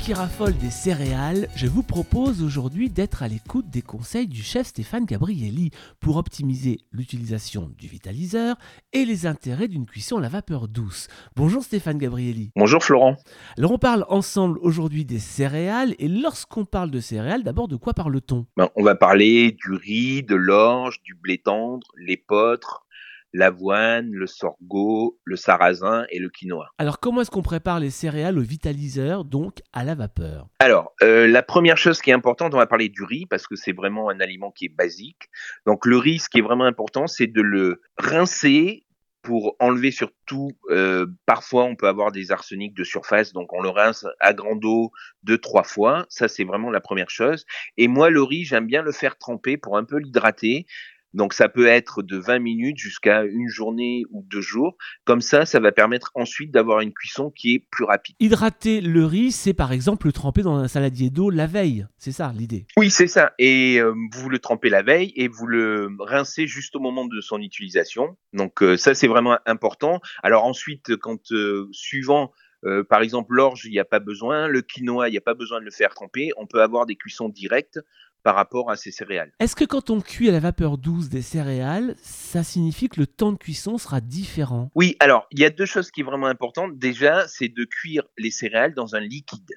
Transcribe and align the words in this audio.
qui 0.00 0.14
raffole 0.14 0.56
des 0.56 0.70
céréales, 0.70 1.48
je 1.54 1.66
vous 1.66 1.82
propose 1.82 2.42
aujourd'hui 2.42 2.88
d'être 2.88 3.22
à 3.22 3.28
l'écoute 3.28 3.68
des 3.68 3.82
conseils 3.82 4.26
du 4.26 4.42
chef 4.42 4.68
Stéphane 4.68 5.04
Gabrielli 5.04 5.70
pour 6.00 6.16
optimiser 6.16 6.78
l'utilisation 6.92 7.70
du 7.76 7.86
vitaliseur 7.86 8.56
et 8.94 9.04
les 9.04 9.26
intérêts 9.26 9.68
d'une 9.68 9.84
cuisson 9.84 10.16
à 10.16 10.20
la 10.20 10.30
vapeur 10.30 10.66
douce. 10.66 11.08
Bonjour 11.36 11.62
Stéphane 11.62 11.98
Gabrielli. 11.98 12.52
Bonjour 12.56 12.82
Florent. 12.82 13.16
Alors 13.58 13.72
on 13.72 13.78
parle 13.78 14.06
ensemble 14.08 14.58
aujourd'hui 14.62 15.04
des 15.04 15.18
céréales 15.18 15.94
et 15.98 16.08
lorsqu'on 16.08 16.64
parle 16.64 16.90
de 16.90 17.00
céréales, 17.00 17.42
d'abord 17.42 17.68
de 17.68 17.76
quoi 17.76 17.92
parle-t-on? 17.92 18.46
Ben, 18.56 18.70
on 18.76 18.82
va 18.82 18.94
parler 18.94 19.52
du 19.52 19.72
riz, 19.72 20.22
de 20.22 20.36
l'orge, 20.36 21.02
du 21.02 21.14
blé 21.14 21.36
tendre, 21.36 21.86
l'épeautre, 21.98 22.86
l'avoine, 23.32 24.10
le 24.12 24.26
sorgho, 24.26 25.18
le 25.24 25.36
sarrasin 25.36 26.04
et 26.10 26.18
le 26.18 26.28
quinoa. 26.28 26.70
Alors 26.78 27.00
comment 27.00 27.20
est-ce 27.20 27.30
qu'on 27.30 27.42
prépare 27.42 27.80
les 27.80 27.90
céréales 27.90 28.38
au 28.38 28.42
vitaliseur, 28.42 29.24
donc 29.24 29.60
à 29.72 29.84
la 29.84 29.94
vapeur? 29.94 30.48
Alors, 30.58 30.92
euh, 31.02 31.26
la 31.26 31.42
première 31.42 31.76
chose 31.76 32.00
qui 32.00 32.10
est 32.10 32.14
importante, 32.14 32.54
on 32.54 32.58
va 32.58 32.66
parler 32.66 32.88
du 32.88 33.04
riz 33.04 33.26
parce 33.26 33.46
que 33.46 33.56
c'est 33.56 33.72
vraiment 33.72 34.08
un 34.08 34.20
aliment 34.20 34.50
qui 34.50 34.66
est 34.66 34.74
basique. 34.74 35.30
Donc 35.66 35.86
le 35.86 35.96
riz, 35.96 36.18
ce 36.18 36.28
qui 36.28 36.38
est 36.38 36.42
vraiment 36.42 36.64
important, 36.64 37.06
c'est 37.06 37.26
de 37.26 37.42
le 37.42 37.82
rincer 37.98 38.86
pour 39.22 39.54
enlever 39.58 39.90
surtout, 39.90 40.52
euh, 40.70 41.06
parfois 41.26 41.64
on 41.64 41.76
peut 41.76 41.88
avoir 41.88 42.10
des 42.10 42.32
arsenics 42.32 42.74
de 42.74 42.84
surface, 42.84 43.32
donc 43.32 43.52
on 43.52 43.60
le 43.60 43.68
rince 43.68 44.06
à 44.18 44.32
grande 44.32 44.64
eau 44.64 44.92
deux, 45.22 45.38
trois 45.38 45.64
fois. 45.64 46.06
Ça, 46.08 46.26
c'est 46.28 46.44
vraiment 46.44 46.70
la 46.70 46.80
première 46.80 47.10
chose. 47.10 47.44
Et 47.76 47.86
moi, 47.86 48.10
le 48.10 48.22
riz, 48.22 48.44
j'aime 48.44 48.66
bien 48.66 48.82
le 48.82 48.92
faire 48.92 49.18
tremper 49.18 49.56
pour 49.56 49.76
un 49.76 49.84
peu 49.84 49.98
l'hydrater. 49.98 50.66
Donc 51.14 51.34
ça 51.34 51.48
peut 51.48 51.66
être 51.66 52.02
de 52.02 52.16
20 52.16 52.38
minutes 52.38 52.78
jusqu'à 52.78 53.24
une 53.24 53.48
journée 53.48 54.04
ou 54.10 54.24
deux 54.28 54.40
jours. 54.40 54.76
Comme 55.04 55.20
ça, 55.20 55.44
ça 55.46 55.60
va 55.60 55.72
permettre 55.72 56.10
ensuite 56.14 56.50
d'avoir 56.50 56.80
une 56.80 56.92
cuisson 56.92 57.30
qui 57.30 57.54
est 57.54 57.66
plus 57.70 57.84
rapide. 57.84 58.16
Hydrater 58.20 58.80
le 58.80 59.04
riz, 59.04 59.32
c'est 59.32 59.54
par 59.54 59.72
exemple 59.72 60.06
le 60.06 60.12
tremper 60.12 60.42
dans 60.42 60.56
un 60.56 60.68
saladier 60.68 61.10
d'eau 61.10 61.30
la 61.30 61.46
veille. 61.46 61.86
C'est 61.98 62.12
ça 62.12 62.32
l'idée. 62.36 62.66
Oui, 62.76 62.90
c'est 62.90 63.06
ça. 63.06 63.32
Et 63.38 63.78
euh, 63.80 63.94
vous 64.12 64.28
le 64.28 64.38
trempez 64.38 64.68
la 64.68 64.82
veille 64.82 65.12
et 65.16 65.28
vous 65.28 65.46
le 65.46 65.88
rincez 65.98 66.46
juste 66.46 66.76
au 66.76 66.80
moment 66.80 67.06
de 67.06 67.20
son 67.20 67.40
utilisation. 67.40 68.16
Donc 68.32 68.62
euh, 68.62 68.76
ça, 68.76 68.94
c'est 68.94 69.08
vraiment 69.08 69.38
important. 69.46 70.00
Alors 70.22 70.44
ensuite, 70.44 70.96
quand 70.96 71.32
euh, 71.32 71.68
suivant 71.72 72.32
euh, 72.64 72.84
par 72.84 73.02
exemple, 73.02 73.34
l'orge, 73.34 73.64
il 73.64 73.70
n'y 73.70 73.78
a 73.78 73.84
pas 73.84 74.00
besoin. 74.00 74.48
Le 74.48 74.62
quinoa, 74.62 75.08
il 75.08 75.12
n'y 75.12 75.18
a 75.18 75.22
pas 75.22 75.34
besoin 75.34 75.60
de 75.60 75.64
le 75.64 75.70
faire 75.70 75.94
tremper. 75.94 76.30
On 76.36 76.46
peut 76.46 76.62
avoir 76.62 76.86
des 76.86 76.96
cuissons 76.96 77.28
directes 77.28 77.80
par 78.22 78.34
rapport 78.34 78.70
à 78.70 78.76
ces 78.76 78.90
céréales. 78.90 79.32
Est-ce 79.40 79.56
que 79.56 79.64
quand 79.64 79.90
on 79.90 80.00
cuit 80.00 80.28
à 80.28 80.32
la 80.32 80.40
vapeur 80.40 80.76
douce 80.76 81.08
des 81.08 81.22
céréales, 81.22 81.94
ça 82.02 82.42
signifie 82.42 82.88
que 82.88 83.00
le 83.00 83.06
temps 83.06 83.32
de 83.32 83.38
cuisson 83.38 83.78
sera 83.78 84.00
différent? 84.00 84.70
Oui, 84.74 84.96
alors 85.00 85.26
il 85.30 85.40
y 85.40 85.44
a 85.44 85.50
deux 85.50 85.64
choses 85.64 85.90
qui 85.90 86.02
sont 86.02 86.08
vraiment 86.08 86.26
importantes. 86.26 86.78
Déjà, 86.78 87.26
c'est 87.28 87.48
de 87.48 87.64
cuire 87.64 88.04
les 88.18 88.30
céréales 88.30 88.74
dans 88.74 88.94
un 88.94 89.00
liquide. 89.00 89.54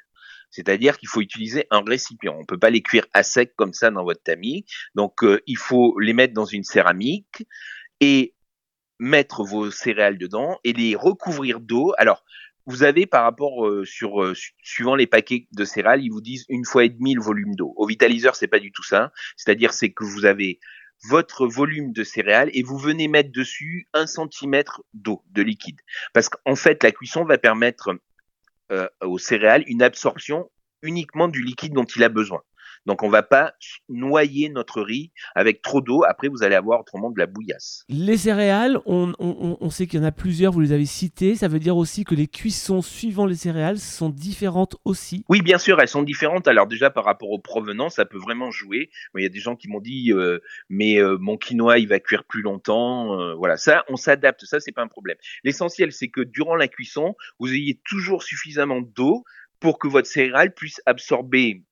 C'est-à-dire 0.50 0.98
qu'il 0.98 1.10
faut 1.10 1.22
utiliser 1.22 1.66
un 1.72 1.82
récipient. 1.82 2.36
On 2.36 2.42
ne 2.42 2.46
peut 2.46 2.60
pas 2.60 2.70
les 2.70 2.82
cuire 2.82 3.08
à 3.14 3.24
sec 3.24 3.54
comme 3.56 3.74
ça 3.74 3.90
dans 3.90 4.04
votre 4.04 4.22
tamis. 4.22 4.66
Donc, 4.94 5.24
euh, 5.24 5.42
il 5.48 5.58
faut 5.58 6.00
les 6.00 6.14
mettre 6.14 6.34
dans 6.34 6.46
une 6.46 6.64
céramique 6.64 7.44
et 8.00 8.36
mettre 9.00 9.44
vos 9.44 9.72
céréales 9.72 10.20
dedans 10.20 10.60
et 10.64 10.74
les 10.74 10.96
recouvrir 10.96 11.60
d'eau. 11.60 11.94
Alors, 11.98 12.24
vous 12.66 12.84
avez 12.84 13.06
par 13.06 13.24
rapport 13.24 13.68
euh, 13.68 13.86
sur 13.86 14.24
euh, 14.24 14.34
suivant 14.64 14.96
les 14.96 15.08
paquets 15.08 15.48
de 15.52 15.66
céréales, 15.66 16.02
ils 16.02 16.12
vous 16.12 16.22
disent 16.22 16.46
une 16.50 16.66
fois 16.66 16.86
et 16.86 16.90
demi 16.90 17.14
le 17.14 17.22
volume 17.22 17.56
d'eau. 17.56 17.74
Au 17.76 17.86
vitaliseur, 17.86 18.36
c'est 18.36 18.48
pas 18.48 18.60
du 18.60 18.72
tout 18.72 18.84
ça. 18.84 19.12
C'est-à-dire 19.36 19.74
c'est 19.74 19.92
que 19.92 20.04
vous 20.04 20.26
avez 20.26 20.60
votre 21.10 21.48
volume 21.48 21.92
de 21.92 22.04
céréales 22.04 22.50
et 22.54 22.64
vous 22.64 22.78
venez 22.78 23.08
mettre 23.08 23.32
dessus 23.32 23.90
un 23.94 24.08
centimètre 24.08 24.82
d'eau, 24.94 25.24
de 25.32 25.42
liquide. 25.42 25.80
Parce 26.14 26.30
qu'en 26.30 26.56
fait, 26.56 26.82
la 26.84 26.92
cuisson 26.92 27.26
va 27.26 27.38
permettre 27.38 27.98
euh, 28.72 28.88
aux 29.02 29.20
céréales 29.20 29.64
une 29.68 29.82
absorption 29.82 30.50
uniquement 30.82 31.28
du 31.28 31.42
liquide 31.42 31.74
dont 31.74 31.84
il 31.84 32.04
a 32.04 32.10
besoin. 32.10 32.42
Donc 32.86 33.04
on 33.04 33.10
va 33.10 33.24
pas 33.24 33.54
noyer 33.90 34.50
notre 34.50 34.82
riz 34.82 35.12
avec 35.36 35.62
trop 35.62 35.82
d'eau. 35.82 36.04
Après, 36.08 36.28
vous 36.28 36.44
allez 36.44 36.56
avoir 36.56 36.82
autrement 36.82 37.12
de 37.12 37.20
la 37.20 37.26
bouillasse. 37.26 37.86
Les 37.90 38.18
céréales, 38.18 38.80
on, 38.86 39.14
on, 39.20 39.58
on 39.60 39.70
sait 39.70 39.88
qu'il 39.88 40.00
y 40.00 40.04
en 40.04 40.06
a 40.06 40.12
plusieurs, 40.12 40.52
vous 40.52 40.60
les 40.60 40.72
avez 40.72 40.86
citées. 40.86 41.36
Ça 41.36 41.48
veut 41.48 41.60
dire 41.60 41.78
aussi 41.78 42.04
que 42.04 42.16
les 42.16 42.28
cuissons 42.28 42.82
suivant 42.82 43.26
les 43.26 43.36
céréales 43.36 43.80
sont 43.80 44.10
différentes 44.10 44.76
aussi 44.86 45.26
Oui, 45.30 45.42
bien 45.42 45.58
sûr, 45.58 45.80
elles 45.80 45.88
sont 45.88 46.04
différentes. 46.04 46.48
Alors 46.48 46.68
déjà, 46.68 46.90
par 46.90 47.06
rapport 47.06 47.32
aux 47.32 47.40
provenances, 47.40 47.96
ça 47.96 48.06
peut 48.06 48.18
vraiment 48.18 48.52
jouer. 48.52 48.90
Il 49.18 49.24
y 49.24 49.26
a 49.26 49.30
des 49.30 49.40
gens 49.40 49.56
qui 49.56 49.68
m'ont 49.68 49.80
dit, 49.80 50.12
euh, 50.12 50.40
mais 50.70 50.98
euh, 50.98 51.18
mon 51.20 51.38
quinoa, 51.38 51.80
il 51.80 51.88
va 51.88 52.00
cuire 52.00 52.24
plus 52.24 52.42
longtemps. 52.42 53.20
Euh, 53.20 53.34
voilà, 53.36 53.58
ça, 53.58 53.84
on 53.90 53.96
s'adapte. 53.96 54.46
Ça, 54.46 54.60
c'est 54.60 54.72
pas 54.72 54.84
un 54.84 54.88
problème. 54.88 55.18
L'essentiel, 55.44 55.92
c'est 55.92 56.10
que 56.10 56.22
durant 56.22 56.56
la 56.56 56.68
cuisson, 56.68 57.16
vous 57.40 57.52
ayez 57.54 57.80
toujours 57.86 58.24
suffisamment 58.24 58.82
d'eau 58.82 59.24
pour 59.60 59.80
que 59.80 59.88
votre 59.88 60.08
céréale 60.08 60.54
puisse 60.54 60.82
absorber 60.86 61.64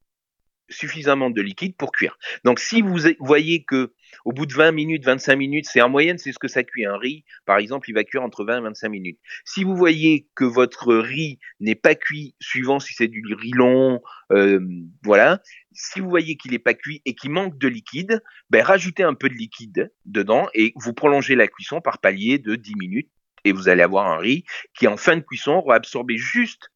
suffisamment 0.71 1.29
de 1.29 1.41
liquide 1.41 1.75
pour 1.75 1.91
cuire. 1.91 2.17
Donc 2.43 2.59
si 2.59 2.81
vous 2.81 2.97
voyez 3.19 3.63
que 3.63 3.93
au 4.25 4.31
bout 4.31 4.45
de 4.45 4.53
20 4.53 4.71
minutes, 4.71 5.05
25 5.05 5.35
minutes, 5.35 5.67
c'est 5.67 5.81
en 5.81 5.89
moyenne, 5.89 6.17
c'est 6.17 6.31
ce 6.31 6.39
que 6.39 6.47
ça 6.47 6.63
cuit. 6.63 6.85
Un 6.85 6.97
riz, 6.97 7.23
par 7.45 7.57
exemple, 7.57 7.89
il 7.89 7.93
va 7.93 8.03
cuire 8.03 8.23
entre 8.23 8.43
20 8.43 8.57
et 8.57 8.61
25 8.61 8.89
minutes. 8.89 9.19
Si 9.45 9.63
vous 9.63 9.75
voyez 9.75 10.27
que 10.35 10.45
votre 10.45 10.95
riz 10.95 11.39
n'est 11.59 11.75
pas 11.75 11.95
cuit, 11.95 12.35
suivant 12.39 12.79
si 12.79 12.93
c'est 12.93 13.07
du 13.07 13.23
riz 13.33 13.51
long, 13.51 14.01
euh, 14.31 14.59
voilà, 15.03 15.41
si 15.71 15.99
vous 15.99 16.09
voyez 16.09 16.37
qu'il 16.37 16.51
n'est 16.51 16.59
pas 16.59 16.73
cuit 16.73 17.01
et 17.05 17.15
qu'il 17.15 17.31
manque 17.31 17.57
de 17.57 17.67
liquide, 17.67 18.21
ben, 18.49 18.63
rajoutez 18.63 19.03
un 19.03 19.13
peu 19.13 19.29
de 19.29 19.35
liquide 19.35 19.91
dedans 20.05 20.47
et 20.53 20.73
vous 20.75 20.93
prolongez 20.93 21.35
la 21.35 21.47
cuisson 21.47 21.81
par 21.81 21.99
palier 21.99 22.37
de 22.37 22.55
10 22.55 22.75
minutes 22.75 23.09
et 23.43 23.51
vous 23.51 23.69
allez 23.69 23.81
avoir 23.81 24.07
un 24.07 24.17
riz 24.17 24.43
qui, 24.77 24.87
en 24.87 24.97
fin 24.97 25.15
de 25.15 25.21
cuisson, 25.21 25.53
aura 25.53 25.75
absorbé 25.75 26.17
juste 26.17 26.69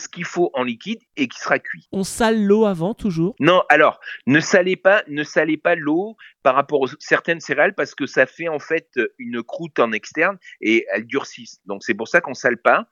ce 0.00 0.08
qu'il 0.08 0.24
faut 0.24 0.50
en 0.54 0.64
liquide 0.64 0.98
et 1.16 1.28
qui 1.28 1.38
sera 1.38 1.58
cuit. 1.58 1.88
On 1.92 2.02
sale 2.02 2.42
l'eau 2.42 2.64
avant 2.64 2.94
toujours? 2.94 3.36
Non, 3.38 3.62
alors 3.68 4.00
ne 4.26 4.40
salez 4.40 4.76
pas, 4.76 5.04
ne 5.06 5.22
salez 5.22 5.56
pas 5.56 5.74
l'eau 5.76 6.16
par 6.42 6.54
rapport 6.54 6.80
aux 6.80 6.88
certaines 6.98 7.40
céréales 7.40 7.74
parce 7.74 7.94
que 7.94 8.06
ça 8.06 8.26
fait 8.26 8.48
en 8.48 8.58
fait 8.58 8.98
une 9.18 9.42
croûte 9.42 9.78
en 9.78 9.92
externe 9.92 10.38
et 10.60 10.86
elles 10.92 11.06
durcissent. 11.06 11.60
Donc 11.66 11.84
c'est 11.84 11.94
pour 11.94 12.08
ça 12.08 12.20
qu'on 12.20 12.34
sale 12.34 12.56
pas. 12.56 12.86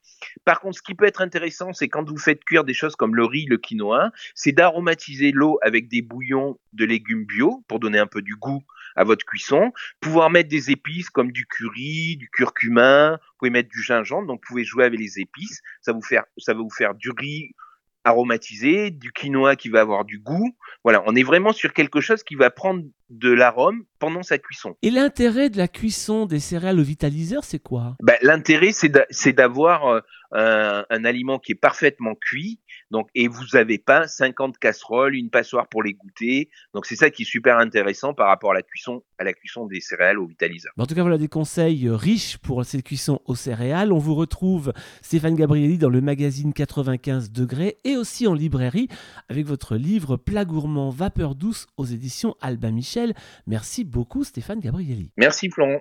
Par 0.44 0.60
contre, 0.60 0.76
ce 0.76 0.82
qui 0.82 0.94
peut 0.94 1.06
être 1.06 1.22
intéressant, 1.22 1.72
c'est 1.72 1.88
quand 1.88 2.08
vous 2.08 2.18
faites 2.18 2.44
cuire 2.44 2.64
des 2.64 2.74
choses 2.74 2.97
comme 2.97 3.14
le 3.14 3.24
riz, 3.24 3.47
le 3.47 3.56
quinoa, 3.56 4.10
c'est 4.34 4.52
d'aromatiser 4.52 5.32
l'eau 5.32 5.58
avec 5.62 5.88
des 5.88 6.02
bouillons 6.02 6.58
de 6.74 6.84
légumes 6.84 7.24
bio 7.24 7.64
pour 7.68 7.80
donner 7.80 7.98
un 7.98 8.06
peu 8.06 8.22
du 8.22 8.36
goût 8.36 8.62
à 8.97 9.04
votre 9.04 9.25
cuisson. 9.25 9.72
Pouvoir 10.00 10.31
mettre 10.31 10.49
des 10.49 10.71
épices 10.71 11.10
comme 11.10 11.32
du 11.32 11.47
curry, 11.47 12.16
du 12.16 12.28
curcuma, 12.31 13.12
vous 13.12 13.38
pouvez 13.38 13.50
mettre 13.50 13.69
du 13.69 13.82
gingembre, 13.82 14.26
donc 14.26 14.41
vous 14.43 14.49
pouvez 14.49 14.65
jouer 14.65 14.84
avec 14.84 14.99
les 14.99 15.21
épices. 15.21 15.60
Ça, 15.81 15.93
vous 15.93 16.03
faire, 16.03 16.25
ça 16.37 16.54
va 16.54 16.60
vous 16.60 16.71
faire 16.71 16.94
du 16.94 17.10
riz 17.10 17.54
aromatisé, 18.04 18.91
du 18.91 19.12
quinoa 19.12 19.56
qui 19.56 19.69
va 19.69 19.81
avoir 19.81 20.04
du 20.04 20.19
goût. 20.19 20.56
Voilà, 20.82 21.03
on 21.06 21.15
est 21.15 21.22
vraiment 21.22 21.53
sur 21.53 21.72
quelque 21.72 22.00
chose 22.00 22.22
qui 22.22 22.34
va 22.34 22.50
prendre 22.50 22.82
de 23.10 23.30
l'arôme 23.30 23.84
pendant 23.98 24.22
sa 24.22 24.38
cuisson. 24.38 24.76
Et 24.82 24.91
l'intérêt 24.91 25.50
de 25.50 25.58
la 25.58 25.69
cuisson 25.69 26.26
des 26.26 26.41
céréales 26.41 26.78
au 26.78 26.82
vitaliseur, 26.82 27.44
c'est 27.44 27.58
quoi? 27.58 27.96
Ben, 28.02 28.16
L'intérêt, 28.22 28.72
c'est 28.72 29.32
d'avoir 29.32 29.86
euh, 29.86 30.00
un, 30.32 30.84
un, 30.91 31.04
aliment 31.04 31.38
qui 31.38 31.52
est 31.52 31.56
parfaitement 31.56 32.14
cuit, 32.14 32.60
donc 32.91 33.08
et 33.14 33.28
vous 33.28 33.44
n'avez 33.54 33.78
pas 33.78 34.06
50 34.06 34.58
casseroles, 34.58 35.14
une 35.14 35.30
passoire 35.30 35.68
pour 35.68 35.82
les 35.82 35.94
goûter. 35.94 36.50
Donc 36.74 36.86
c'est 36.86 36.97
ça 36.97 37.10
qui 37.10 37.22
est 37.22 37.26
super 37.26 37.58
intéressant 37.58 38.14
par 38.14 38.28
rapport 38.28 38.52
à 38.52 38.54
la 38.54 38.62
cuisson, 38.62 39.02
à 39.18 39.24
la 39.24 39.32
cuisson 39.32 39.66
des 39.66 39.80
céréales 39.80 40.18
au 40.18 40.26
vitaliseur. 40.26 40.72
En 40.76 40.86
tout 40.86 40.94
cas, 40.94 41.02
voilà 41.02 41.18
des 41.18 41.28
conseils 41.28 41.88
riches 41.88 42.38
pour 42.38 42.64
cette 42.64 42.84
cuisson 42.84 43.20
aux 43.24 43.34
céréales. 43.34 43.92
On 43.92 43.98
vous 43.98 44.14
retrouve 44.14 44.72
Stéphane 45.02 45.34
Gabrielli 45.34 45.78
dans 45.78 45.91
le 45.91 46.00
magazine 46.00 46.52
95 46.52 47.30
degrés 47.30 47.78
et 47.84 47.97
aussi 47.97 48.26
en 48.26 48.34
librairie 48.34 48.88
avec 49.28 49.47
votre 49.47 49.76
livre 49.76 50.16
Plat 50.16 50.44
gourmand 50.44 50.91
vapeur 50.91 51.34
douce 51.34 51.66
aux 51.76 51.86
éditions 51.86 52.36
Albin 52.41 52.72
Merci 53.47 53.84
beaucoup 53.84 54.24
Stéphane 54.24 54.60
Gabrielli. 54.60 55.12
Merci 55.16 55.50
Florent. 55.50 55.80